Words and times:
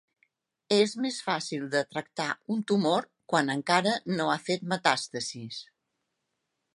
És 0.75 0.93
més 1.03 1.19
fàcil 1.25 1.67
de 1.75 1.83
tractar 1.91 2.27
un 2.55 2.63
tumor 2.71 3.07
quan 3.35 3.55
encara 3.57 3.93
no 4.15 4.27
ha 4.37 4.41
fet 4.49 4.65
metàstasis. 4.73 5.61